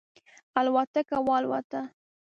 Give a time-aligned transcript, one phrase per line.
[0.59, 1.81] الوتکه والوته.